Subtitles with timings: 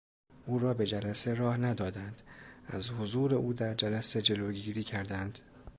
[0.45, 2.21] او را به جلسه راه ندادند،
[2.67, 5.39] از حضور او در جلسه جلوگیری کردند.